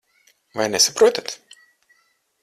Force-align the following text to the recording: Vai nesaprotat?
Vai 0.57 0.67
nesaprotat? 0.69 1.27